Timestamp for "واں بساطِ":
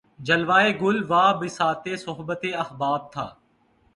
1.09-1.85